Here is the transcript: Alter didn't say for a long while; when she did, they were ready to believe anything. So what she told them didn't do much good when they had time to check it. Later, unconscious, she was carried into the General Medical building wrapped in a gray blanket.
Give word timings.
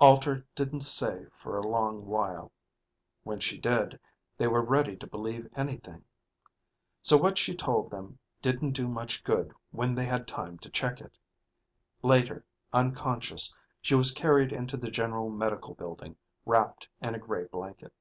Alter 0.00 0.44
didn't 0.56 0.80
say 0.80 1.26
for 1.40 1.56
a 1.56 1.64
long 1.64 2.04
while; 2.06 2.50
when 3.22 3.38
she 3.38 3.56
did, 3.56 4.00
they 4.36 4.48
were 4.48 4.64
ready 4.64 4.96
to 4.96 5.06
believe 5.06 5.46
anything. 5.54 6.04
So 7.02 7.16
what 7.16 7.38
she 7.38 7.54
told 7.54 7.88
them 7.88 8.18
didn't 8.42 8.72
do 8.72 8.88
much 8.88 9.22
good 9.22 9.52
when 9.70 9.94
they 9.94 10.06
had 10.06 10.26
time 10.26 10.58
to 10.58 10.70
check 10.70 11.00
it. 11.00 11.16
Later, 12.02 12.44
unconscious, 12.72 13.54
she 13.80 13.94
was 13.94 14.10
carried 14.10 14.52
into 14.52 14.76
the 14.76 14.90
General 14.90 15.30
Medical 15.30 15.74
building 15.74 16.16
wrapped 16.44 16.88
in 17.00 17.14
a 17.14 17.20
gray 17.20 17.44
blanket. 17.44 17.92